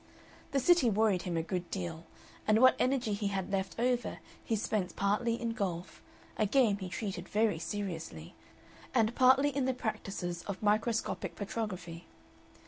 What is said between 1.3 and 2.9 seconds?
a good deal, and what